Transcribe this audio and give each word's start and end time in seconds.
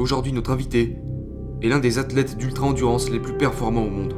Aujourd'hui, 0.00 0.32
notre 0.32 0.50
invité 0.50 0.96
est 1.60 1.68
l'un 1.68 1.78
des 1.78 1.98
athlètes 1.98 2.38
d'ultra-endurance 2.38 3.10
les 3.10 3.20
plus 3.20 3.36
performants 3.36 3.84
au 3.84 3.90
monde. 3.90 4.14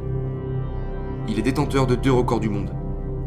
Il 1.27 1.37
est 1.37 1.41
détenteur 1.41 1.87
de 1.87 1.95
deux 1.95 2.13
records 2.13 2.39
du 2.39 2.47
monde. 2.47 2.73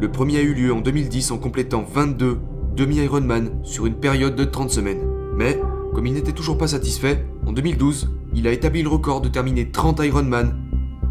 Le 0.00 0.10
premier 0.10 0.38
a 0.38 0.40
eu 0.40 0.54
lieu 0.54 0.72
en 0.72 0.80
2010 0.80 1.32
en 1.32 1.38
complétant 1.38 1.84
22 1.86 2.38
demi-Ironman 2.74 3.60
sur 3.62 3.84
une 3.84 3.96
période 3.96 4.36
de 4.36 4.44
30 4.44 4.70
semaines. 4.70 5.06
Mais, 5.36 5.60
comme 5.92 6.06
il 6.06 6.14
n'était 6.14 6.32
toujours 6.32 6.56
pas 6.56 6.68
satisfait, 6.68 7.26
en 7.44 7.52
2012, 7.52 8.10
il 8.34 8.48
a 8.48 8.52
établi 8.52 8.82
le 8.82 8.88
record 8.88 9.20
de 9.20 9.28
terminer 9.28 9.70
30 9.70 10.00
Ironman 10.02 10.56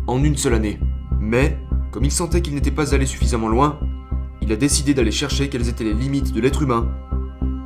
en 0.07 0.23
une 0.23 0.37
seule 0.37 0.55
année. 0.55 0.79
Mais, 1.19 1.59
comme 1.91 2.05
il 2.05 2.11
sentait 2.11 2.41
qu'il 2.41 2.55
n'était 2.55 2.71
pas 2.71 2.95
allé 2.95 3.05
suffisamment 3.05 3.49
loin, 3.49 3.79
il 4.41 4.51
a 4.51 4.55
décidé 4.55 4.95
d'aller 4.95 5.11
chercher 5.11 5.49
quelles 5.49 5.69
étaient 5.69 5.83
les 5.83 5.93
limites 5.93 6.33
de 6.33 6.41
l'être 6.41 6.63
humain 6.63 6.89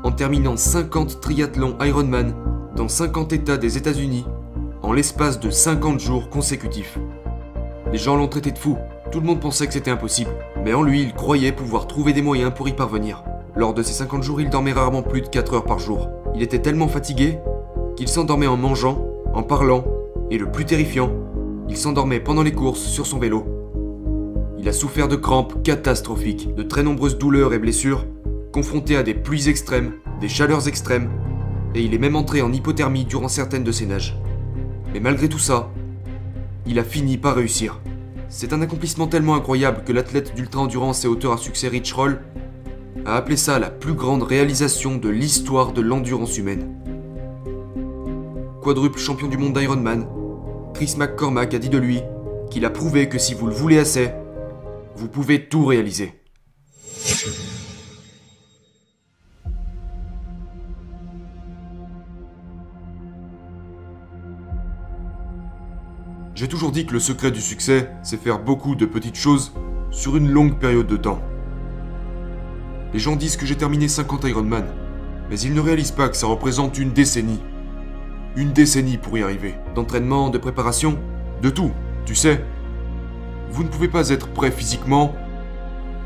en 0.04 0.12
terminant 0.12 0.58
50 0.58 1.22
triathlons 1.22 1.78
Ironman 1.80 2.49
dans 2.80 2.88
50 2.88 3.34
États 3.34 3.58
des 3.58 3.76
États-Unis 3.76 4.24
en 4.84 4.94
l'espace 4.94 5.38
de 5.42 5.50
50 5.50 6.00
jours 6.00 6.30
consécutifs. 6.30 6.98
Les 7.92 7.98
gens 7.98 8.16
l'ont 8.16 8.30
traité 8.30 8.52
de 8.52 8.58
fou, 8.58 8.78
tout 9.12 9.20
le 9.20 9.26
monde 9.26 9.42
pensait 9.42 9.68
que 9.68 9.74
c'était 9.74 9.92
impossible, 9.92 10.32
mais 10.64 10.74
en 10.74 10.82
lui 10.82 11.02
il 11.02 11.14
croyait 11.14 11.52
pouvoir 11.52 11.88
trouver 11.88 12.14
des 12.14 12.22
moyens 12.22 12.54
pour 12.56 12.70
y 12.70 12.72
parvenir. 12.72 13.26
Lors 13.54 13.74
de 13.74 13.84
ces 13.84 13.92
50 13.92 14.24
jours, 14.24 14.40
il 14.40 14.50
dormait 14.50 14.72
rarement 14.72 15.02
plus 15.02 15.20
de 15.20 15.28
4 15.28 15.56
heures 15.56 15.66
par 15.66 15.78
jour. 15.78 16.08
Il 16.36 16.42
était 16.42 16.62
tellement 16.62 16.88
fatigué 16.88 17.38
qu'il 17.98 18.08
s'endormait 18.08 18.48
en 18.48 18.56
mangeant, 18.56 19.06
en 19.34 19.44
parlant, 19.44 19.84
et 20.32 20.38
le 20.38 20.50
plus 20.50 20.64
terrifiant, 20.64 21.12
il 21.68 21.76
s'endormait 21.76 22.22
pendant 22.22 22.44
les 22.44 22.54
courses 22.54 22.80
sur 22.80 23.06
son 23.06 23.20
vélo. 23.20 23.44
Il 24.58 24.70
a 24.70 24.74
souffert 24.74 25.10
de 25.10 25.18
crampes 25.18 25.64
catastrophiques, 25.64 26.56
de 26.56 26.64
très 26.64 26.84
nombreuses 26.84 27.18
douleurs 27.18 27.54
et 27.54 27.60
blessures, 27.60 28.06
confronté 28.54 28.96
à 28.96 29.04
des 29.04 29.16
pluies 29.16 29.50
extrêmes, 29.50 29.96
des 30.22 30.30
chaleurs 30.30 30.70
extrêmes, 30.70 31.10
et 31.76 31.82
il 31.82 31.94
est 31.94 32.00
même 32.00 32.16
entré 32.16 32.42
en 32.42 32.52
hypothermie 32.52 33.06
durant 33.06 33.28
certaines 33.28 33.64
de 33.64 33.72
ses 33.72 33.86
nages. 33.86 34.18
Mais 34.94 35.00
malgré 35.00 35.30
tout 35.30 35.40
ça, 35.40 35.72
il 36.66 36.80
a 36.80 36.84
fini 36.84 37.18
par 37.18 37.36
réussir. 37.36 37.80
C'est 38.28 38.54
un 38.54 38.62
accomplissement 38.62 39.08
tellement 39.08 39.36
incroyable 39.36 39.84
que 39.86 39.92
l'athlète 39.92 40.36
d'ultra-endurance 40.36 41.04
et 41.04 41.08
auteur 41.08 41.34
à 41.34 41.38
succès 41.38 41.68
Rich 41.68 41.94
Roll 41.94 42.22
a 43.06 43.16
appelé 43.16 43.38
ça 43.38 43.60
la 43.60 43.70
plus 43.70 43.94
grande 43.94 44.24
réalisation 44.24 44.98
de 44.98 45.10
l'histoire 45.10 45.74
de 45.74 45.82
l'endurance 45.82 46.38
humaine. 46.38 46.76
Quadruple 48.62 49.00
champion 49.00 49.28
du 49.28 49.38
monde 49.38 49.58
d'Ironman, 49.58 50.08
Chris 50.74 50.96
McCormack 50.98 51.54
a 51.54 51.60
dit 51.60 51.70
de 51.70 51.78
lui 51.78 52.02
qu'il 52.52 52.66
a 52.66 52.70
prouvé 52.70 53.10
que 53.10 53.18
si 53.18 53.34
vous 53.34 53.48
le 53.48 53.54
voulez 53.54 53.80
assez, 53.80 54.12
vous 54.96 55.08
pouvez 55.08 55.48
tout 55.48 55.66
réaliser. 55.66 56.14
J'ai 66.40 66.48
toujours 66.48 66.72
dit 66.72 66.86
que 66.86 66.94
le 66.94 67.02
secret 67.02 67.32
du 67.32 67.42
succès, 67.42 67.92
c'est 68.02 68.16
faire 68.16 68.40
beaucoup 68.40 68.74
de 68.74 68.86
petites 68.86 69.18
choses 69.18 69.52
sur 69.92 70.16
une 70.16 70.32
longue 70.32 70.58
période 70.58 70.88
de 70.88 70.96
temps. 70.96 71.22
Les 72.94 73.00
gens 73.00 73.18
disent 73.18 73.36
que 73.36 73.46
j'ai 73.46 73.58
terminé 73.58 73.90
50 73.90 74.24
Ironman, 74.24 74.64
mais 75.30 75.38
ils 75.38 75.54
ne 75.54 75.60
réalisent 75.60 75.92
pas 75.92 76.08
que 76.08 76.16
ça 76.16 76.28
représente 76.28 76.78
une 76.78 76.94
décennie. 76.94 77.42
Une 78.38 78.54
décennie 78.54 78.98
pour 78.98 79.18
y 79.18 79.22
arriver. 79.22 79.56
D'entraînement, 79.76 80.30
de 80.30 80.38
préparation, 80.38 80.98
de 81.42 81.50
tout, 81.50 81.72
tu 82.06 82.16
sais. 82.16 82.42
Vous 83.52 83.66
ne 83.66 83.68
pouvez 83.68 83.90
pas 83.90 84.08
être 84.08 84.30
prêt 84.30 84.50
physiquement 84.50 85.14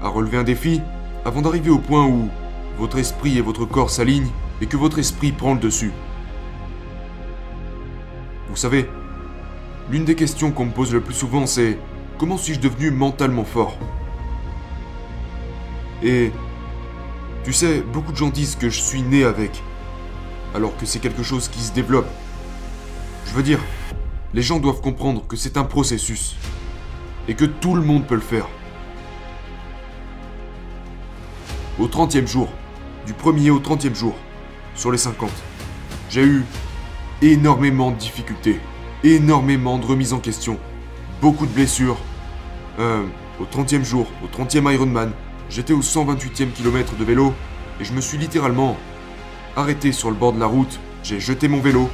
à 0.02 0.08
relever 0.08 0.38
un 0.40 0.44
défi 0.44 0.82
avant 1.26 1.44
d'arriver 1.44 1.70
au 1.70 1.78
point 1.78 2.08
où 2.08 2.28
votre 2.80 2.98
esprit 2.98 3.38
et 3.38 3.42
votre 3.42 3.66
corps 3.66 3.92
s'alignent 3.92 4.32
et 4.62 4.66
que 4.66 4.78
votre 4.78 4.98
esprit 4.98 5.32
prend 5.32 5.54
le 5.54 5.60
dessus. 5.60 5.92
Vous 8.50 8.56
savez, 8.56 8.90
l'une 9.90 10.06
des 10.06 10.16
questions 10.16 10.52
qu'on 10.52 10.66
me 10.66 10.72
pose 10.72 10.94
le 10.94 11.02
plus 11.02 11.14
souvent 11.14 11.46
c'est 11.46 11.78
comment 12.18 12.38
suis-je 12.38 12.60
devenu 12.60 12.92
mentalement 12.92 13.44
fort? 13.44 13.78
Et 16.02 16.32
tu 17.44 17.54
sais, 17.54 17.82
beaucoup 17.82 18.12
de 18.12 18.18
gens 18.18 18.30
disent 18.30 18.56
que 18.56 18.70
je 18.70 18.80
suis 18.80 19.02
né 19.02 19.24
avec, 19.24 19.62
alors 20.56 20.76
que 20.78 20.86
c'est 20.86 21.00
quelque 21.00 21.24
chose 21.24 21.48
qui 21.50 21.60
se 21.60 21.74
développe. 21.74 22.08
Je 23.26 23.34
veux 23.34 23.44
dire, 23.44 23.60
les 24.34 24.42
gens 24.42 24.60
doivent 24.60 24.82
comprendre 24.82 25.26
que 25.28 25.36
c'est 25.36 25.58
un 25.58 25.64
processus, 25.64 26.36
et 27.28 27.36
que 27.36 27.46
tout 27.46 27.76
le 27.76 27.82
monde 27.82 28.06
peut 28.06 28.16
le 28.16 28.22
faire. 28.22 28.48
Au 31.80 31.88
30e 31.88 32.28
jour, 32.28 32.50
du 33.06 33.14
premier 33.14 33.50
au 33.50 33.60
30e 33.60 33.96
jour, 33.96 34.16
sur 34.76 34.92
les 34.92 34.98
50, 34.98 35.30
j'ai 36.10 36.24
eu 36.24 36.46
énormément 37.22 37.92
de 37.92 37.98
difficultés, 37.98 38.60
énormément 39.04 39.78
de 39.78 39.86
remises 39.86 40.14
en 40.14 40.20
question, 40.20 40.58
beaucoup 41.22 41.46
de 41.46 41.52
blessures. 41.52 41.98
Euh, 42.80 43.04
au 43.40 43.46
30e 43.46 43.84
jour, 43.84 44.08
au 44.24 44.28
30e 44.28 44.72
Ironman, 44.74 45.12
j'étais 45.50 45.74
au 45.74 45.82
128e 45.82 46.52
kilomètre 46.52 46.96
de 46.96 47.04
vélo 47.04 47.34
et 47.80 47.84
je 47.84 47.94
me 47.94 48.02
suis 48.02 48.18
littéralement 48.18 48.78
arrêté 49.56 49.92
sur 49.92 50.10
le 50.10 50.16
bord 50.16 50.34
de 50.34 50.40
la 50.40 50.46
route, 50.46 50.80
j'ai 51.04 51.20
jeté 51.20 51.48
mon 51.48 51.60
vélo 51.60 51.90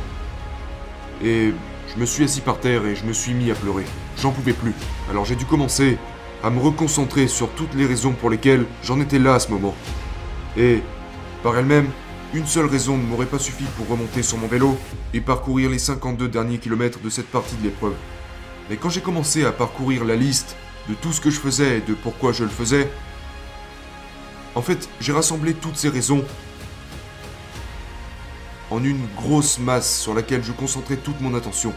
et 1.24 1.53
je 1.94 2.00
me 2.00 2.06
suis 2.06 2.24
assis 2.24 2.42
par 2.42 2.59
terre 2.59 2.86
et 2.86 2.96
je 2.96 3.06
me 3.06 3.14
suis 3.14 3.34
mis 3.34 3.52
à 3.52 3.56
pleurer. 3.56 3.86
J'en 4.18 4.31
pouvais 4.31 4.53
plus. 4.53 4.74
Alors 5.09 5.25
j'ai 5.25 5.36
dû 5.36 5.46
commencer 5.46 5.98
à 6.44 6.50
me 6.50 6.59
reconcentrer 6.59 7.28
sur 7.28 7.50
toutes 7.50 7.74
les 7.74 7.86
raisons 7.86 8.14
pour 8.14 8.30
lesquelles 8.30 8.66
j'en 8.84 9.00
étais 9.02 9.19
là 9.19 9.36
à 9.36 9.40
ce 9.40 9.52
moment. 9.52 9.75
Et, 10.58 10.81
par 11.44 11.58
elle-même, 11.58 11.88
une 12.34 12.46
seule 12.46 12.68
raison 12.68 12.98
ne 12.98 13.04
m'aurait 13.04 13.26
pas 13.26 13.40
suffi 13.40 13.64
pour 13.76 13.88
remonter 13.88 14.22
sur 14.22 14.38
mon 14.38 14.48
vélo 14.48 14.78
et 15.14 15.22
parcourir 15.22 15.70
les 15.70 15.80
52 15.80 16.28
derniers 16.28 16.60
kilomètres 16.60 17.00
de 17.00 17.10
cette 17.10 17.28
partie 17.28 17.56
de 17.56 17.64
l'épreuve. 17.64 17.96
Mais 18.70 18.78
quand 18.78 18.90
j'ai 18.90 19.02
commencé 19.02 19.46
à 19.46 19.52
parcourir 19.52 20.06
la 20.06 20.16
liste 20.16 20.56
de 20.88 20.94
tout 20.94 21.12
ce 21.12 21.22
que 21.22 21.32
je 21.32 21.40
faisais 21.40 21.80
et 21.80 21.82
de 21.82 21.96
pourquoi 21.96 22.32
je 22.32 22.44
le 22.44 22.50
faisais, 22.50 22.90
en 24.54 24.62
fait, 24.62 24.88
j'ai 25.00 25.12
rassemblé 25.12 25.54
toutes 25.56 25.76
ces 25.76 25.90
raisons 25.90 26.24
en 28.70 28.84
une 28.84 29.08
grosse 29.16 29.58
masse 29.58 30.00
sur 30.00 30.14
laquelle 30.14 30.44
je 30.44 30.52
concentrais 30.52 30.98
toute 30.98 31.20
mon 31.22 31.34
attention. 31.34 31.74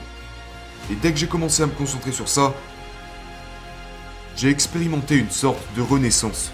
Et 0.91 0.95
dès 0.97 1.13
que 1.13 1.19
j'ai 1.19 1.29
commencé 1.29 1.63
à 1.63 1.67
me 1.67 1.73
concentrer 1.73 2.13
sur 2.13 2.29
ça, 2.29 2.53
j'ai 4.37 4.51
expérimenté 4.51 5.17
une 5.17 5.31
sorte 5.31 5.63
de 5.77 5.81
renaissance. 5.81 6.53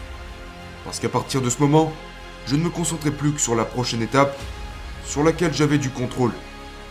Parce 0.85 1.01
qu'à 1.01 1.09
partir 1.09 1.43
de 1.43 1.51
ce 1.51 1.59
moment, 1.59 1.93
je 2.49 2.57
ne 2.57 2.63
me 2.63 2.71
concentrais 2.71 3.11
plus 3.11 3.33
que 3.33 3.41
sur 3.41 3.55
la 3.55 3.67
prochaine 3.67 4.01
étape, 4.01 4.35
sur 5.05 5.23
laquelle 5.23 5.53
j'avais 5.53 5.77
du 5.77 5.91
contrôle, 5.91 6.33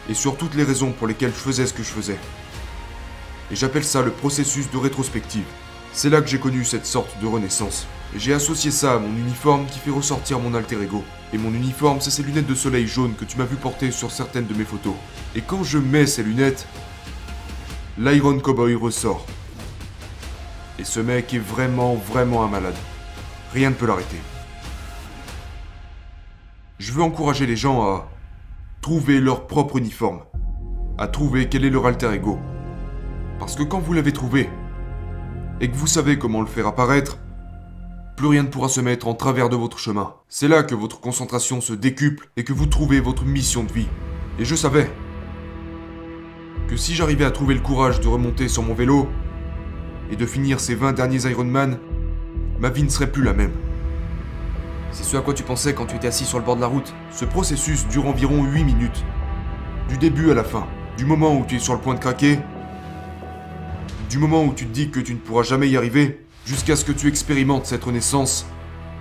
et 0.08 0.14
sur 0.14 0.38
toutes 0.38 0.54
les 0.54 0.64
raisons 0.64 0.92
pour 0.92 1.08
lesquelles 1.08 1.34
je 1.34 1.40
faisais 1.40 1.66
ce 1.66 1.74
que 1.74 1.82
je 1.82 1.90
faisais. 1.90 2.20
Et 3.50 3.56
j'appelle 3.56 3.84
ça 3.84 4.04
le 4.04 4.12
processus 4.12 4.70
de 4.70 4.78
rétrospective. 4.78 5.46
C'est 5.94 6.12
là 6.12 6.22
que 6.22 6.28
j'ai 6.28 6.38
connu 6.38 6.64
cette 6.64 6.86
sorte 6.86 7.20
de 7.20 7.26
renaissance. 7.26 7.88
J'ai 8.16 8.34
associé 8.34 8.70
ça 8.70 8.94
à 8.94 9.00
mon 9.00 9.10
uniforme 9.18 9.66
qui 9.66 9.80
fait 9.80 9.90
ressortir 9.90 10.40
mon 10.40 10.54
alter 10.54 10.80
ego. 10.80 11.04
Et 11.34 11.40
mon 11.40 11.52
uniforme, 11.52 12.02
c'est 12.02 12.12
ces 12.12 12.24
lunettes 12.24 12.46
de 12.46 12.54
soleil 12.54 12.86
jaune 12.86 13.16
que 13.16 13.26
tu 13.26 13.38
m'as 13.38 13.46
vu 13.46 13.56
porter 13.56 13.90
sur 13.90 14.12
certaines 14.12 14.46
de 14.46 14.54
mes 14.54 14.64
photos. 14.64 14.94
Et 15.36 15.42
quand 15.42 15.64
je 15.64 15.80
mets 15.80 16.06
ces 16.06 16.22
lunettes, 16.22 16.68
l'Iron 17.98 18.38
Cowboy 18.40 18.76
ressort. 18.76 19.26
Et 20.78 20.84
ce 20.84 21.00
mec 21.00 21.34
est 21.34 21.40
vraiment, 21.40 21.96
vraiment 21.96 22.44
un 22.44 22.48
malade. 22.48 22.78
Rien 23.54 23.72
ne 23.72 23.76
peut 23.76 23.88
l'arrêter. 23.88 24.18
Je 26.80 26.92
veux 26.92 27.02
encourager 27.02 27.48
les 27.48 27.56
gens 27.56 27.82
à 27.82 28.08
trouver 28.82 29.20
leur 29.20 29.48
propre 29.48 29.78
uniforme. 29.78 30.20
À 31.00 31.08
trouver 31.08 31.50
quel 31.50 31.66
est 31.66 31.72
leur 31.72 31.88
alter 31.88 32.14
ego. 32.14 32.38
Parce 33.40 33.56
que 33.56 33.64
quand 33.64 33.80
vous 33.80 33.94
l'avez 33.94 34.14
trouvé, 34.14 34.48
et 35.60 35.72
que 35.72 35.76
vous 35.76 35.88
savez 35.88 36.20
comment 36.20 36.42
le 36.42 36.48
faire 36.48 36.68
apparaître, 36.68 37.18
plus 38.16 38.28
rien 38.28 38.44
ne 38.44 38.48
pourra 38.48 38.70
se 38.70 38.80
mettre 38.80 39.08
en 39.08 39.16
travers 39.16 39.50
de 39.50 39.56
votre 39.56 39.80
chemin. 39.80 40.14
C'est 40.30 40.48
là 40.48 40.62
que 40.62 40.76
votre 40.76 41.00
concentration 41.00 41.62
se 41.62 41.74
décuple 41.74 42.30
et 42.38 42.44
que 42.44 42.54
vous 42.54 42.68
trouvez 42.68 43.00
votre 43.00 43.26
mission 43.26 43.64
de 43.64 43.74
vie. 43.74 43.88
Et 44.38 44.46
je 44.46 44.56
savais 44.56 44.92
que 46.68 46.78
si 46.78 46.94
j'arrivais 46.94 47.26
à 47.26 47.32
trouver 47.32 47.56
le 47.56 47.62
courage 47.62 48.02
de 48.02 48.08
remonter 48.08 48.48
sur 48.48 48.62
mon 48.62 48.76
vélo 48.76 49.08
et 50.12 50.16
de 50.16 50.26
finir 50.28 50.60
ces 50.60 50.76
20 50.76 50.94
derniers 50.94 51.28
Ironman, 51.28 51.80
ma 52.60 52.70
vie 52.70 52.84
ne 52.84 52.90
serait 52.90 53.12
plus 53.12 53.24
la 53.24 53.34
même. 53.34 53.54
C'est 54.92 55.04
ce 55.04 55.18
à 55.18 55.22
quoi 55.22 55.34
tu 55.34 55.44
pensais 55.44 55.74
quand 55.74 55.86
tu 55.86 55.96
étais 55.96 56.08
assis 56.08 56.26
sur 56.26 56.40
le 56.40 56.46
bord 56.46 56.56
de 56.56 56.62
la 56.62 56.68
route. 56.68 56.94
Ce 57.12 57.26
processus 57.26 57.88
dure 57.88 58.08
environ 58.08 58.44
8 58.44 58.64
minutes. 58.64 59.04
Du 59.90 59.98
début 59.98 60.32
à 60.32 60.34
la 60.34 60.44
fin. 60.44 60.68
Du 60.98 61.06
moment 61.06 61.36
où 61.36 61.46
tu 61.46 61.56
es 61.56 61.60
sur 61.60 61.74
le 61.74 61.80
point 61.80 61.94
de 61.94 62.00
craquer 62.00 62.40
du 64.10 64.20
moment 64.20 64.44
où 64.46 64.54
tu 64.54 64.66
te 64.66 64.74
dis 64.74 64.90
que 64.90 65.00
tu 65.00 65.14
ne 65.14 65.20
pourras 65.20 65.44
jamais 65.44 65.68
y 65.68 65.76
arriver, 65.76 66.26
jusqu'à 66.46 66.76
ce 66.76 66.86
que 66.86 66.92
tu 66.92 67.08
expérimentes 67.08 67.66
cette 67.66 67.84
renaissance 67.84 68.46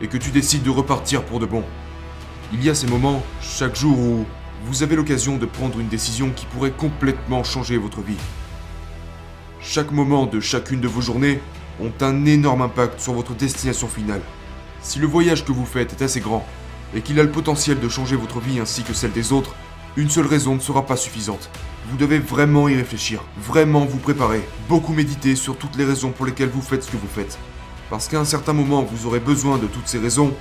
et 0.00 0.08
que 0.08 0.16
tu 0.16 0.30
décides 0.30 0.62
de 0.62 0.70
repartir 0.70 1.22
pour 1.22 1.38
de 1.38 1.46
bon. 1.46 1.62
Il 2.52 2.64
y 2.64 2.70
a 2.70 2.74
ces 2.74 2.86
moments, 2.86 3.22
chaque 3.40 3.76
jour, 3.76 3.98
où 3.98 4.26
vous 4.64 4.82
avez 4.82 4.96
l'occasion 4.96 5.36
de 5.36 5.46
prendre 5.46 5.78
une 5.78 5.88
décision 5.88 6.30
qui 6.34 6.46
pourrait 6.46 6.72
complètement 6.72 7.44
changer 7.44 7.76
votre 7.76 8.00
vie. 8.00 8.16
Chaque 9.60 9.92
moment 9.92 10.26
de 10.26 10.40
chacune 10.40 10.80
de 10.80 10.88
vos 10.88 11.00
journées 11.00 11.40
ont 11.80 11.92
un 12.00 12.24
énorme 12.24 12.62
impact 12.62 13.00
sur 13.00 13.12
votre 13.12 13.34
destination 13.34 13.88
finale. 13.88 14.22
Si 14.86 15.00
le 15.00 15.08
voyage 15.08 15.44
que 15.44 15.50
vous 15.50 15.66
faites 15.66 15.94
est 15.94 16.04
assez 16.04 16.20
grand 16.20 16.46
et 16.94 17.02
qu'il 17.02 17.18
a 17.18 17.24
le 17.24 17.32
potentiel 17.32 17.80
de 17.80 17.88
changer 17.88 18.14
votre 18.14 18.38
vie 18.38 18.60
ainsi 18.60 18.84
que 18.84 18.94
celle 18.94 19.10
des 19.10 19.32
autres, 19.32 19.56
Une 19.96 20.10
seule 20.10 20.26
raison 20.26 20.54
ne 20.54 20.60
sera 20.60 20.84
pas 20.84 20.96
suffisante. 20.96 21.48
Vous 21.88 21.96
devez 21.96 22.18
vraiment 22.18 22.68
y 22.68 22.76
réfléchir, 22.76 23.24
vraiment 23.38 23.86
vous 23.86 23.96
préparer, 23.96 24.46
beaucoup 24.68 24.92
méditer 24.92 25.34
sur 25.34 25.56
toutes 25.56 25.76
les 25.76 25.86
raisons 25.86 26.12
pour 26.12 26.26
lesquelles 26.26 26.50
vous 26.50 26.60
faites 26.60 26.82
ce 26.82 26.90
que 26.90 26.98
vous 26.98 27.08
faites. 27.08 27.38
Parce 27.88 28.06
qu'à 28.06 28.20
un 28.20 28.26
certain 28.26 28.52
moment, 28.52 28.82
vous 28.82 29.06
aurez 29.06 29.20
besoin 29.20 29.56
de 29.56 29.66
toutes 29.66 29.88
ces 29.88 29.98
raisons, 29.98 30.34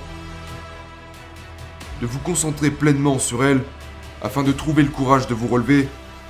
de 2.02 2.06
vous 2.06 2.18
concentrer 2.18 2.70
pleinement 2.70 3.18
sur 3.18 3.42
elles, 3.44 3.62
afin 4.20 4.42
de 4.42 4.52
trouver 4.52 4.82
le 4.82 4.90
courage 4.90 5.26
de 5.26 5.34
vous 5.34 5.48
relever 5.48 5.88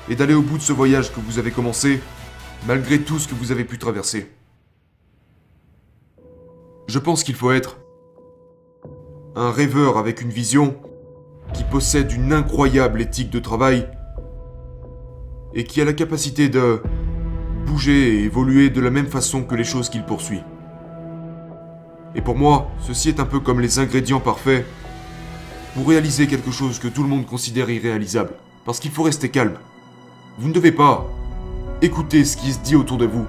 et 0.09 0.15
d'aller 0.15 0.35
au 0.35 0.43
bout 0.43 0.59
de 0.59 0.63
ce 0.63 0.73
voyage 0.73 1.13
que 1.13 1.19
vous 1.19 1.41
avez 1.41 1.51
commencé, 1.51 2.01
malgré 2.69 3.01
tout 3.01 3.19
ce 3.19 3.27
que 3.27 3.35
vous 3.35 3.51
avez 3.51 3.65
pu 3.65 3.77
traverser. 3.77 4.31
Je 6.87 7.01
pense 7.01 7.25
qu'il 7.25 7.35
faut 7.35 7.51
être 7.51 7.79
un 9.37 9.51
rêveur 9.51 9.99
avec 9.99 10.23
une 10.23 10.31
vision 10.31 10.75
qui 11.53 11.63
possède 11.63 12.11
une 12.11 12.33
incroyable 12.33 13.03
éthique 13.03 13.29
de 13.31 13.39
travail 13.39 13.87
et 15.55 15.65
qui 15.65 15.83
a 15.83 15.85
la 15.85 15.93
capacité 15.93 16.49
de 16.49 16.83
bouger 17.67 18.15
et 18.15 18.25
évoluer 18.25 18.71
de 18.71 18.81
la 18.81 18.91
même 18.91 19.09
façon 19.09 19.43
que 19.43 19.55
les 19.55 19.65
choses 19.65 19.91
qu'il 19.91 20.05
poursuit. 20.05 20.43
Et 22.15 22.23
pour 22.23 22.35
moi, 22.35 22.71
ceci 22.81 23.11
est 23.11 23.21
un 23.21 23.27
peu 23.27 23.41
comme 23.41 23.61
les 23.61 23.79
ingrédients 23.79 24.21
parfaits 24.21 24.65
pour 25.75 25.87
réaliser 25.87 26.27
quelque 26.27 26.51
chose 26.51 26.79
que 26.79 26.89
tout 26.89 27.03
le 27.03 27.09
monde 27.11 27.27
considère 27.27 27.69
irréalisable. 27.69 28.31
Parce 28.65 28.81
qu'il 28.81 28.91
faut 28.91 29.03
rester 29.03 29.29
calme. 29.29 29.59
Vous 30.39 30.49
ne 30.49 30.55
devez 30.55 30.73
pas 30.73 31.07
écouter 31.83 32.25
ce 32.25 32.39
qui 32.39 32.55
se 32.55 32.61
dit 32.61 32.75
autour 32.75 32.97
de 32.97 33.05
vous. 33.05 33.27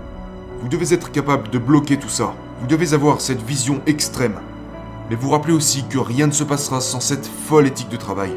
Vous 0.62 0.70
devez 0.70 0.94
être 0.94 1.12
capable 1.12 1.50
de 1.50 1.58
bloquer 1.58 1.98
tout 1.98 2.08
ça. 2.08 2.34
Vous 2.62 2.68
devez 2.68 2.94
avoir 2.94 3.20
cette 3.20 3.42
vision 3.42 3.82
extrême. 3.86 4.40
Mais 5.10 5.16
vous 5.16 5.30
rappelez 5.30 5.54
aussi 5.54 5.86
que 5.88 5.98
rien 5.98 6.28
ne 6.28 6.32
se 6.32 6.44
passera 6.44 6.82
sans 6.82 7.00
cette 7.00 7.26
folle 7.26 7.68
éthique 7.68 7.90
de 7.90 7.96
travail. 7.96 8.32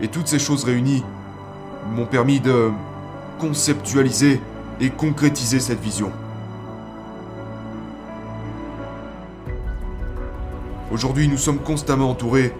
Et 0.00 0.08
toutes 0.08 0.28
ces 0.28 0.38
choses 0.38 0.64
réunies 0.64 1.04
m'ont 1.92 2.06
permis 2.06 2.40
de 2.40 2.70
conceptualiser 3.38 4.40
et 4.80 4.90
concrétiser 4.90 5.60
cette 5.60 5.80
vision. 5.80 6.12
Aujourd'hui, 10.92 11.28
nous 11.28 11.36
sommes 11.36 11.58
constamment 11.58 12.10
entourés 12.10 12.52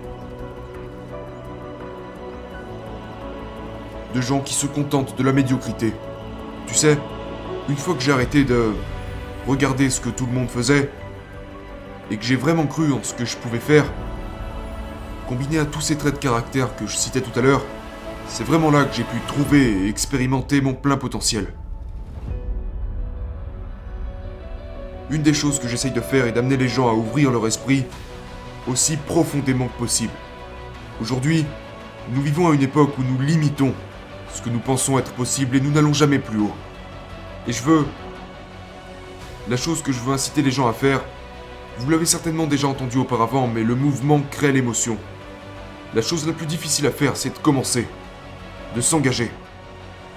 de 4.14 4.20
gens 4.20 4.40
qui 4.40 4.55
se 4.55 4.66
contentent 4.66 5.16
de 5.16 5.23
la 5.23 5.32
médiocrité. 5.32 5.94
Tu 6.66 6.75
sais, 6.75 6.99
une 7.69 7.76
fois 7.76 7.94
que 7.94 8.00
j'ai 8.00 8.12
arrêté 8.12 8.44
de 8.44 8.73
regarder 9.46 9.88
ce 9.88 10.00
que 10.00 10.11
tout 10.11 10.26
le 10.26 10.32
monde 10.32 10.49
faisait, 10.49 10.90
et 12.10 12.16
que 12.16 12.24
j'ai 12.24 12.36
vraiment 12.36 12.66
cru 12.66 12.92
en 12.92 13.02
ce 13.02 13.14
que 13.14 13.24
je 13.24 13.36
pouvais 13.36 13.58
faire, 13.58 13.84
combiné 15.28 15.58
à 15.58 15.64
tous 15.64 15.80
ces 15.80 15.96
traits 15.96 16.14
de 16.14 16.18
caractère 16.18 16.74
que 16.76 16.86
je 16.86 16.96
citais 16.96 17.20
tout 17.20 17.36
à 17.38 17.42
l'heure, 17.42 17.62
c'est 18.26 18.44
vraiment 18.44 18.70
là 18.70 18.84
que 18.84 18.94
j'ai 18.94 19.04
pu 19.04 19.18
trouver 19.26 19.84
et 19.84 19.88
expérimenter 19.88 20.60
mon 20.60 20.74
plein 20.74 20.96
potentiel. 20.96 21.52
Une 25.10 25.22
des 25.22 25.34
choses 25.34 25.58
que 25.58 25.68
j'essaye 25.68 25.90
de 25.90 26.00
faire 26.00 26.26
est 26.26 26.32
d'amener 26.32 26.56
les 26.56 26.68
gens 26.68 26.88
à 26.88 26.92
ouvrir 26.92 27.30
leur 27.30 27.46
esprit 27.46 27.84
aussi 28.68 28.96
profondément 28.96 29.66
que 29.66 29.78
possible. 29.78 30.12
Aujourd'hui, 31.00 31.44
nous 32.12 32.22
vivons 32.22 32.50
à 32.50 32.54
une 32.54 32.62
époque 32.62 32.96
où 32.98 33.02
nous 33.02 33.20
limitons 33.20 33.74
ce 34.32 34.42
que 34.42 34.50
nous 34.50 34.60
pensons 34.60 34.98
être 34.98 35.12
possible 35.12 35.56
et 35.56 35.60
nous 35.60 35.70
n'allons 35.70 35.92
jamais 35.92 36.18
plus 36.18 36.38
haut. 36.38 36.54
Et 37.46 37.52
je 37.52 37.62
veux... 37.62 37.86
La 39.48 39.56
chose 39.56 39.82
que 39.82 39.90
je 39.90 39.98
veux 39.98 40.12
inciter 40.12 40.42
les 40.42 40.50
gens 40.50 40.68
à 40.68 40.72
faire, 40.72 41.00
vous 41.80 41.90
l'avez 41.90 42.04
certainement 42.04 42.46
déjà 42.46 42.68
entendu 42.68 42.98
auparavant, 42.98 43.46
mais 43.46 43.64
le 43.64 43.74
mouvement 43.74 44.20
crée 44.30 44.52
l'émotion. 44.52 44.98
La 45.94 46.02
chose 46.02 46.26
la 46.26 46.34
plus 46.34 46.46
difficile 46.46 46.86
à 46.86 46.90
faire, 46.90 47.16
c'est 47.16 47.30
de 47.30 47.38
commencer, 47.38 47.88
de 48.76 48.80
s'engager. 48.82 49.30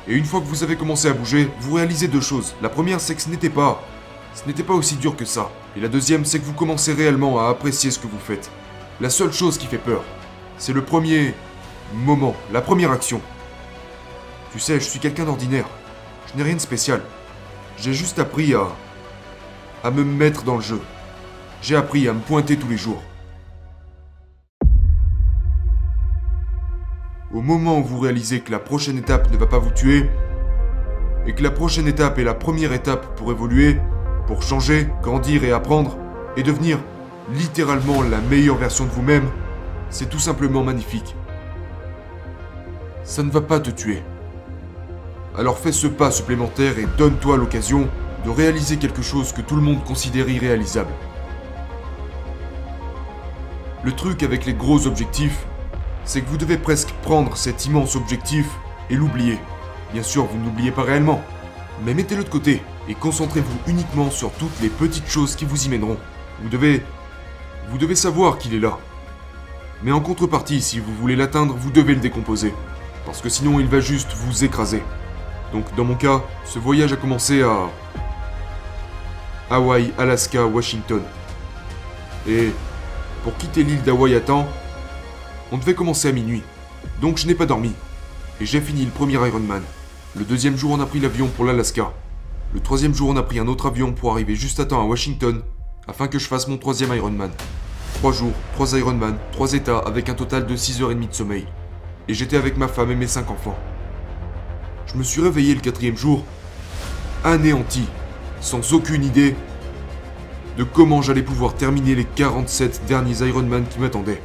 Et 0.07 0.13
une 0.13 0.25
fois 0.25 0.41
que 0.41 0.45
vous 0.45 0.63
avez 0.63 0.75
commencé 0.75 1.07
à 1.07 1.13
bouger, 1.13 1.49
vous 1.61 1.75
réalisez 1.75 2.09
deux 2.09 2.21
choses. 2.21 2.53
La 2.61 2.67
première, 2.67 2.99
c'est 2.99 3.15
que 3.15 3.21
ce 3.21 3.29
n'était 3.29 3.49
pas... 3.49 3.81
Ce 4.35 4.45
n'était 4.45 4.63
pas 4.63 4.73
aussi 4.73 4.95
dur 4.95 5.15
que 5.15 5.25
ça. 5.25 5.51
Et 5.77 5.79
la 5.79 5.87
deuxième, 5.87 6.25
c'est 6.25 6.39
que 6.39 6.45
vous 6.45 6.53
commencez 6.53 6.91
réellement 6.91 7.39
à 7.39 7.49
apprécier 7.49 7.91
ce 7.91 7.99
que 7.99 8.07
vous 8.07 8.19
faites. 8.19 8.49
La 8.99 9.09
seule 9.09 9.31
chose 9.31 9.57
qui 9.57 9.67
fait 9.67 9.77
peur, 9.77 10.03
c'est 10.57 10.73
le 10.73 10.83
premier 10.83 11.33
moment, 11.93 12.35
la 12.51 12.61
première 12.61 12.91
action. 12.91 13.21
Tu 14.51 14.59
sais, 14.59 14.79
je 14.79 14.89
suis 14.89 14.99
quelqu'un 14.99 15.25
d'ordinaire. 15.25 15.67
Je 16.27 16.37
n'ai 16.37 16.43
rien 16.43 16.55
de 16.55 16.59
spécial. 16.59 17.01
J'ai 17.77 17.93
juste 17.93 18.19
appris 18.19 18.53
à... 18.53 18.67
à 19.83 19.91
me 19.91 20.03
mettre 20.03 20.43
dans 20.43 20.55
le 20.55 20.61
jeu. 20.61 20.81
J'ai 21.63 21.77
appris 21.77 22.09
à 22.09 22.13
me 22.13 22.19
pointer 22.19 22.57
tous 22.57 22.67
les 22.67 22.75
jours. 22.75 23.01
Au 27.33 27.39
moment 27.39 27.79
où 27.79 27.83
vous 27.85 27.99
réalisez 28.01 28.41
que 28.41 28.51
la 28.51 28.59
prochaine 28.59 28.97
étape 28.97 29.31
ne 29.31 29.37
va 29.37 29.47
pas 29.47 29.59
vous 29.59 29.71
tuer, 29.71 30.09
et 31.25 31.31
que 31.31 31.41
la 31.41 31.51
prochaine 31.51 31.87
étape 31.87 32.19
est 32.19 32.25
la 32.25 32.33
première 32.33 32.73
étape 32.73 33.15
pour 33.15 33.31
évoluer, 33.31 33.77
pour 34.27 34.43
changer, 34.43 34.89
grandir 35.01 35.45
et 35.45 35.53
apprendre, 35.53 35.97
et 36.35 36.43
devenir 36.43 36.79
littéralement 37.33 38.01
la 38.01 38.19
meilleure 38.19 38.57
version 38.57 38.83
de 38.83 38.91
vous-même, 38.91 39.29
c'est 39.89 40.09
tout 40.09 40.19
simplement 40.19 40.63
magnifique. 40.63 41.15
Ça 43.05 43.23
ne 43.23 43.31
va 43.31 43.39
pas 43.39 43.61
te 43.61 43.69
tuer. 43.69 44.03
Alors 45.37 45.57
fais 45.57 45.71
ce 45.71 45.87
pas 45.87 46.11
supplémentaire 46.11 46.77
et 46.77 46.87
donne-toi 46.97 47.37
l'occasion 47.37 47.87
de 48.25 48.29
réaliser 48.29 48.75
quelque 48.75 49.01
chose 49.01 49.31
que 49.31 49.41
tout 49.41 49.55
le 49.55 49.61
monde 49.61 49.81
considère 49.85 50.27
irréalisable. 50.27 50.91
Le 53.83 53.91
truc 53.91 54.23
avec 54.23 54.45
les 54.45 54.53
gros 54.53 54.87
objectifs, 54.87 55.45
c'est 56.05 56.21
que 56.21 56.29
vous 56.29 56.37
devez 56.37 56.57
presque 56.57 56.93
prendre 57.01 57.35
cet 57.35 57.65
immense 57.65 57.97
objectif 57.97 58.47
et 58.89 58.95
l'oublier. 58.95 59.37
Bien 59.91 60.03
sûr, 60.03 60.23
vous 60.25 60.37
n'oubliez 60.37 60.71
pas 60.71 60.83
réellement, 60.83 61.21
mais 61.83 61.93
mettez-le 61.93 62.23
de 62.23 62.29
côté 62.29 62.61
et 62.87 62.95
concentrez-vous 62.95 63.57
uniquement 63.67 64.09
sur 64.09 64.31
toutes 64.31 64.57
les 64.61 64.69
petites 64.69 65.09
choses 65.09 65.35
qui 65.35 65.43
vous 65.43 65.65
y 65.65 65.69
mèneront. 65.69 65.97
Vous 66.41 66.47
devez... 66.47 66.81
Vous 67.69 67.77
devez 67.77 67.95
savoir 67.95 68.37
qu'il 68.37 68.53
est 68.53 68.59
là. 68.59 68.77
Mais 69.83 69.91
en 69.91 69.99
contrepartie, 69.99 70.61
si 70.61 70.79
vous 70.79 70.93
voulez 70.95 71.17
l'atteindre, 71.17 71.53
vous 71.53 71.71
devez 71.71 71.95
le 71.95 72.01
décomposer. 72.01 72.53
Parce 73.05 73.21
que 73.21 73.27
sinon, 73.27 73.59
il 73.59 73.67
va 73.67 73.81
juste 73.81 74.13
vous 74.13 74.45
écraser. 74.45 74.81
Donc 75.51 75.73
dans 75.75 75.83
mon 75.83 75.95
cas, 75.95 76.21
ce 76.45 76.57
voyage 76.57 76.93
a 76.93 76.95
commencé 76.95 77.43
à 77.43 77.69
Hawaï, 79.49 79.91
Alaska, 79.97 80.45
Washington. 80.45 81.01
Et 82.27 82.53
pour 83.23 83.35
quitter 83.37 83.63
l'île 83.63 83.81
d'Hawaï 83.83 84.15
à 84.15 84.19
temps, 84.19 84.47
on 85.51 85.57
devait 85.57 85.73
commencer 85.73 86.09
à 86.09 86.11
minuit. 86.11 86.43
Donc 87.01 87.17
je 87.17 87.25
n'ai 87.25 87.35
pas 87.35 87.45
dormi. 87.45 87.71
Et 88.41 88.45
j'ai 88.45 88.59
fini 88.59 88.83
le 88.83 88.91
premier 88.91 89.13
Ironman. 89.13 89.63
Le 90.15 90.25
deuxième 90.25 90.57
jour, 90.57 90.71
on 90.71 90.79
a 90.79 90.85
pris 90.85 90.99
l'avion 90.99 91.27
pour 91.27 91.45
l'Alaska. 91.45 91.93
Le 92.53 92.59
troisième 92.59 92.93
jour, 92.93 93.09
on 93.09 93.15
a 93.15 93.23
pris 93.23 93.39
un 93.39 93.47
autre 93.47 93.67
avion 93.67 93.93
pour 93.93 94.11
arriver 94.11 94.35
juste 94.35 94.59
à 94.59 94.65
temps 94.65 94.81
à 94.81 94.85
Washington, 94.85 95.41
afin 95.87 96.07
que 96.07 96.19
je 96.19 96.27
fasse 96.27 96.47
mon 96.47 96.57
troisième 96.57 96.93
Ironman. 96.93 97.31
Trois 97.95 98.11
jours, 98.11 98.33
trois 98.53 98.77
Ironman, 98.77 99.17
trois 99.31 99.53
états 99.53 99.79
avec 99.79 100.09
un 100.09 100.13
total 100.13 100.45
de 100.45 100.55
6h30 100.55 101.07
de 101.07 101.13
sommeil. 101.13 101.47
Et 102.07 102.13
j'étais 102.13 102.37
avec 102.37 102.57
ma 102.57 102.67
femme 102.67 102.91
et 102.91 102.95
mes 102.95 103.07
cinq 103.07 103.31
enfants. 103.31 103.57
Je 104.85 104.97
me 104.97 105.03
suis 105.03 105.21
réveillé 105.21 105.55
le 105.55 105.61
quatrième 105.61 105.97
jour, 105.97 106.23
anéanti, 107.23 107.85
sans 108.41 108.73
aucune 108.73 109.05
idée 109.05 109.35
de 110.57 110.63
comment 110.63 111.01
j'allais 111.01 111.23
pouvoir 111.23 111.55
terminer 111.55 111.95
les 111.95 112.05
47 112.05 112.85
derniers 112.85 113.25
Ironman 113.27 113.65
qui 113.65 113.79
m'attendaient. 113.79 114.21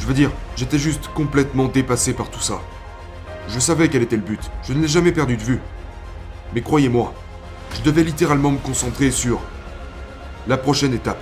Je 0.00 0.06
veux 0.06 0.14
dire, 0.14 0.30
j'étais 0.56 0.78
juste 0.78 1.08
complètement 1.14 1.68
dépassé 1.68 2.12
par 2.12 2.28
tout 2.30 2.40
ça. 2.40 2.60
Je 3.48 3.58
savais 3.58 3.88
quel 3.88 4.02
était 4.02 4.16
le 4.16 4.22
but, 4.22 4.40
je 4.62 4.72
ne 4.72 4.82
l'ai 4.82 4.88
jamais 4.88 5.12
perdu 5.12 5.36
de 5.36 5.42
vue. 5.42 5.60
Mais 6.54 6.60
croyez-moi, 6.60 7.14
je 7.74 7.82
devais 7.82 8.02
littéralement 8.02 8.50
me 8.50 8.58
concentrer 8.58 9.10
sur 9.10 9.40
la 10.46 10.56
prochaine 10.56 10.94
étape. 10.94 11.20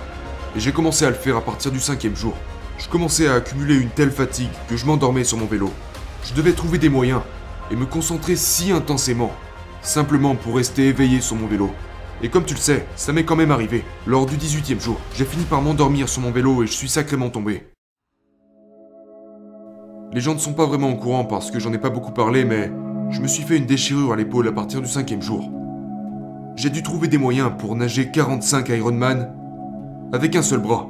Et 0.55 0.59
j'ai 0.59 0.71
commencé 0.71 1.05
à 1.05 1.09
le 1.09 1.15
faire 1.15 1.37
à 1.37 1.41
partir 1.41 1.71
du 1.71 1.79
cinquième 1.79 2.15
jour. 2.15 2.35
Je 2.77 2.89
commençais 2.89 3.27
à 3.27 3.35
accumuler 3.35 3.75
une 3.75 3.89
telle 3.89 4.11
fatigue 4.11 4.51
que 4.67 4.77
je 4.77 4.85
m'endormais 4.85 5.23
sur 5.23 5.37
mon 5.37 5.45
vélo. 5.45 5.71
Je 6.25 6.33
devais 6.33 6.53
trouver 6.53 6.77
des 6.77 6.89
moyens 6.89 7.21
et 7.71 7.75
me 7.75 7.85
concentrer 7.85 8.35
si 8.35 8.71
intensément, 8.71 9.31
simplement 9.81 10.35
pour 10.35 10.55
rester 10.55 10.87
éveillé 10.87 11.21
sur 11.21 11.35
mon 11.35 11.47
vélo. 11.47 11.71
Et 12.21 12.29
comme 12.29 12.45
tu 12.45 12.53
le 12.53 12.59
sais, 12.59 12.85
ça 12.95 13.11
m'est 13.11 13.25
quand 13.25 13.35
même 13.35 13.51
arrivé. 13.51 13.83
Lors 14.05 14.25
du 14.25 14.37
18e 14.37 14.79
jour, 14.79 14.97
j'ai 15.15 15.25
fini 15.25 15.43
par 15.45 15.61
m'endormir 15.61 16.07
sur 16.07 16.21
mon 16.21 16.31
vélo 16.31 16.63
et 16.63 16.67
je 16.67 16.73
suis 16.73 16.89
sacrément 16.89 17.29
tombé. 17.29 17.67
Les 20.13 20.21
gens 20.21 20.33
ne 20.33 20.39
sont 20.39 20.53
pas 20.53 20.65
vraiment 20.65 20.91
au 20.91 20.95
courant 20.95 21.25
parce 21.25 21.49
que 21.49 21.59
j'en 21.59 21.73
ai 21.73 21.79
pas 21.79 21.89
beaucoup 21.89 22.11
parlé, 22.11 22.45
mais 22.45 22.71
je 23.09 23.19
me 23.19 23.27
suis 23.27 23.43
fait 23.43 23.57
une 23.57 23.65
déchirure 23.65 24.13
à 24.13 24.15
l'épaule 24.15 24.47
à 24.47 24.51
partir 24.51 24.79
du 24.79 24.87
cinquième 24.87 25.21
jour. 25.21 25.51
J'ai 26.55 26.69
dû 26.69 26.83
trouver 26.83 27.07
des 27.07 27.17
moyens 27.17 27.51
pour 27.57 27.75
nager 27.75 28.11
45 28.11 28.69
Ironman 28.69 29.33
avec 30.13 30.35
un 30.35 30.43
seul 30.43 30.59
bras. 30.59 30.87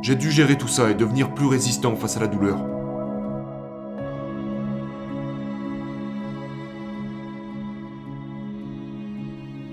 J'ai 0.00 0.16
dû 0.16 0.30
gérer 0.30 0.56
tout 0.56 0.68
ça 0.68 0.90
et 0.90 0.94
devenir 0.94 1.34
plus 1.34 1.46
résistant 1.46 1.94
face 1.96 2.16
à 2.16 2.20
la 2.20 2.28
douleur. 2.28 2.79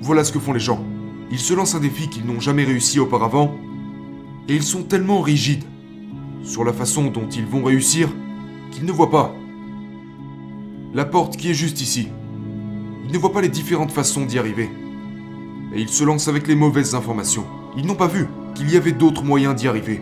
Voilà 0.08 0.24
ce 0.24 0.32
que 0.32 0.40
font 0.40 0.54
les 0.54 0.62
gens. 0.62 0.82
Ils 1.32 1.40
se 1.40 1.54
lancent 1.54 1.76
un 1.76 1.82
défi 1.82 2.08
qu'ils 2.08 2.26
n'ont 2.26 2.40
jamais 2.40 2.64
réussi 2.64 2.98
auparavant, 2.98 3.54
et 4.48 4.56
ils 4.56 4.64
sont 4.64 4.84
tellement 4.84 5.20
rigides 5.20 5.66
sur 6.44 6.64
la 6.64 6.72
façon 6.72 7.08
dont 7.08 7.28
ils 7.28 7.46
vont 7.46 7.62
réussir 7.62 8.08
qu'ils 8.72 8.86
ne 8.86 8.94
voient 8.94 9.12
pas. 9.12 9.36
La 10.94 11.04
porte 11.04 11.36
qui 11.36 11.50
est 11.50 11.54
juste 11.54 11.82
ici. 11.82 12.08
Ils 13.06 13.12
ne 13.12 13.18
voient 13.18 13.34
pas 13.34 13.42
les 13.42 13.50
différentes 13.50 13.92
façons 13.92 14.26
d'y 14.26 14.40
arriver. 14.40 14.70
Et 15.76 15.82
ils 15.82 15.90
se 15.90 16.06
lancent 16.06 16.30
avec 16.30 16.48
les 16.48 16.56
mauvaises 16.56 16.96
informations. 16.96 17.46
Ils 17.76 17.86
n'ont 17.86 17.94
pas 17.94 18.08
vu 18.08 18.28
qu'il 18.56 18.72
y 18.72 18.78
avait 18.78 18.94
d'autres 18.94 19.26
moyens 19.26 19.56
d'y 19.56 19.68
arriver. 19.68 20.00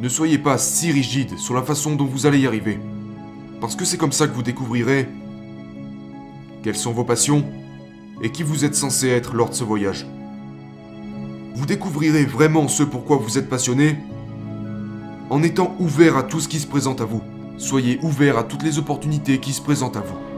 Ne 0.00 0.08
soyez 0.08 0.38
pas 0.38 0.58
si 0.58 0.90
rigide 0.90 1.38
sur 1.38 1.54
la 1.54 1.62
façon 1.62 1.94
dont 1.94 2.06
vous 2.06 2.26
allez 2.26 2.40
y 2.40 2.48
arriver. 2.48 2.80
Parce 3.60 3.76
que 3.76 3.84
c'est 3.84 3.98
comme 3.98 4.10
ça 4.10 4.26
que 4.26 4.34
vous 4.34 4.42
découvrirez 4.42 5.06
quelles 6.64 6.74
sont 6.74 6.92
vos 6.92 7.04
passions 7.04 7.44
et 8.20 8.30
qui 8.30 8.42
vous 8.42 8.64
êtes 8.64 8.74
censé 8.74 9.08
être 9.08 9.34
lors 9.34 9.50
de 9.50 9.54
ce 9.54 9.64
voyage. 9.64 10.06
Vous 11.54 11.66
découvrirez 11.66 12.24
vraiment 12.24 12.68
ce 12.68 12.82
pourquoi 12.82 13.16
vous 13.16 13.38
êtes 13.38 13.48
passionné 13.48 13.96
en 15.30 15.42
étant 15.42 15.74
ouvert 15.78 16.16
à 16.16 16.22
tout 16.22 16.40
ce 16.40 16.48
qui 16.48 16.60
se 16.60 16.66
présente 16.66 17.00
à 17.00 17.04
vous. 17.04 17.22
Soyez 17.56 17.98
ouvert 18.02 18.36
à 18.38 18.44
toutes 18.44 18.62
les 18.62 18.78
opportunités 18.78 19.38
qui 19.38 19.52
se 19.52 19.62
présentent 19.62 19.96
à 19.96 20.00
vous. 20.00 20.31